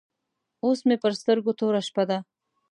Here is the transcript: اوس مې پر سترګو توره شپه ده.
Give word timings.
اوس 0.65 0.79
مې 0.87 0.95
پر 1.03 1.11
سترګو 1.19 1.51
توره 1.59 1.81
شپه 1.87 2.03
ده. 2.09 2.17